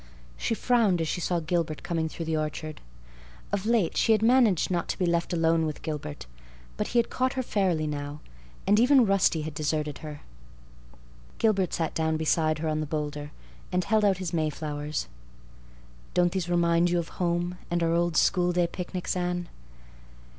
She 0.35 0.55
frowned 0.55 0.99
as 0.99 1.07
she 1.07 1.21
saw 1.21 1.39
Gilbert 1.39 1.83
coming 1.83 2.09
through 2.09 2.25
the 2.25 2.35
orchard. 2.35 2.81
Of 3.51 3.67
late 3.67 3.95
she 3.95 4.13
had 4.13 4.23
managed 4.23 4.71
not 4.71 4.87
to 4.89 4.97
be 4.97 5.05
left 5.05 5.31
alone 5.31 5.63
with 5.67 5.83
Gilbert. 5.83 6.25
But 6.75 6.87
he 6.87 6.97
had 6.97 7.11
caught 7.11 7.33
her 7.33 7.43
fairly 7.43 7.85
now; 7.85 8.19
and 8.65 8.79
even 8.79 9.05
Rusty 9.05 9.43
had 9.43 9.53
deserted 9.53 9.99
her. 9.99 10.21
Gilbert 11.37 11.71
sat 11.71 11.93
down 11.93 12.17
beside 12.17 12.57
her 12.57 12.67
on 12.67 12.79
the 12.79 12.87
boulder 12.87 13.29
and 13.71 13.83
held 13.83 14.03
out 14.03 14.17
his 14.17 14.33
Mayflowers. 14.33 15.07
"Don't 16.15 16.31
these 16.31 16.49
remind 16.49 16.89
you 16.89 16.97
of 16.97 17.09
home 17.21 17.59
and 17.69 17.83
our 17.83 17.93
old 17.93 18.15
schoolday 18.17 18.65
picnics, 18.71 19.15
Anne?" 19.15 19.49